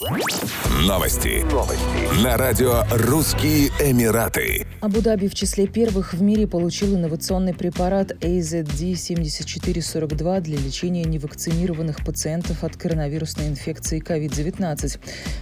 [0.00, 1.44] Новости.
[1.52, 2.24] Новости.
[2.24, 4.66] На радио «Русские Эмираты».
[4.80, 12.78] Абу-Даби в числе первых в мире получил инновационный препарат AZD7442 для лечения невакцинированных пациентов от
[12.78, 14.98] коронавирусной инфекции COVID-19.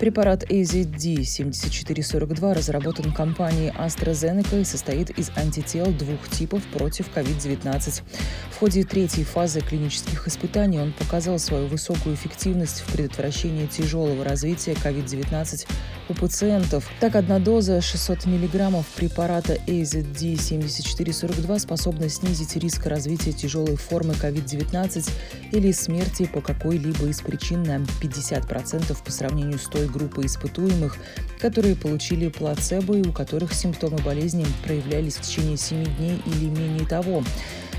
[0.00, 8.02] Препарат AZD7442 разработан компанией AstraZeneca и состоит из антител двух типов против COVID-19.
[8.50, 14.39] В ходе третьей фазы клинических испытаний он показал свою высокую эффективность в предотвращении тяжелого развития
[14.48, 15.66] COVID-19
[16.08, 16.88] у пациентов.
[16.98, 25.08] Так, одна доза 600 мг препарата AZD7442 способна снизить риск развития тяжелой формы COVID-19
[25.52, 30.96] или смерти по какой-либо из причин на 50% по сравнению с той группой испытуемых,
[31.40, 36.86] которые получили плацебо и у которых симптомы болезни проявлялись в течение 7 дней или менее
[36.86, 37.22] того.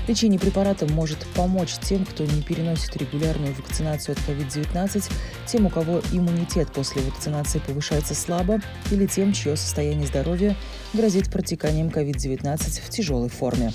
[0.08, 5.12] Лечение препаратом может помочь тем, кто не переносит регулярную вакцинацию от COVID-19,
[5.46, 8.60] тем, у кого иммунитет после вакцинации повышается слабо,
[8.90, 10.56] или тем, чье состояние здоровья
[10.92, 13.72] грозит протеканием COVID-19 в тяжелой форме.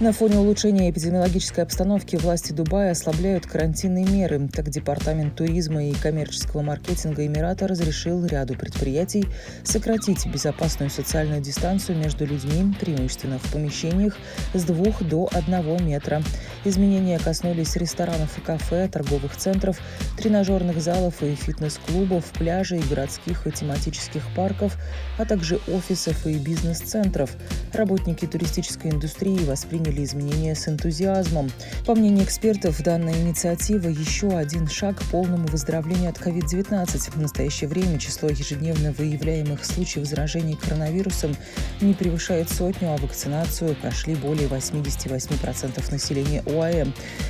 [0.00, 4.48] На фоне улучшения эпидемиологической обстановки власти Дубая ослабляют карантинные меры.
[4.52, 9.26] Так, Департамент туризма и коммерческого маркетинга Эмирата разрешил ряду предприятий
[9.62, 14.16] сократить безопасную социальную дистанцию между людьми, преимущественно в помещениях,
[14.54, 16.22] с двух до одного метра.
[16.64, 19.78] Изменения коснулись ресторанов и кафе, торговых центров,
[20.16, 24.76] тренажерных залов и фитнес-клубов, пляжей, городских и тематических парков,
[25.18, 27.30] а также офисов и бизнес-центров.
[27.72, 31.50] Работники туристической индустрии восприняли приняли изменения с энтузиазмом.
[31.86, 37.10] По мнению экспертов, данная инициатива– еще один шаг к полному выздоровлению от COVID-19.
[37.10, 41.36] В настоящее время число ежедневно выявляемых случаев заражения коронавирусом
[41.80, 46.86] не превышает сотню, а вакцинацию прошли более 88% населения УАЭ.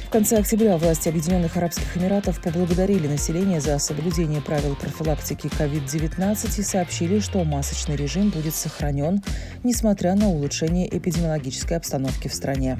[0.06, 6.62] В конце октября власти Объединенных Арабских Эмиратов поблагодарили население за соблюдение правил профилактики COVID-19 и
[6.62, 9.22] сообщили, что масочный режим будет сохранен,
[9.62, 12.78] несмотря на улучшение эпидемиологической обстановки в стране.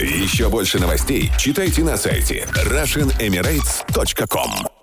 [0.00, 4.77] Еще больше новостей читайте на сайте RussianEmirates.com